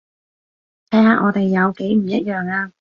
[0.89, 2.69] 睇下我哋有幾唔一樣呀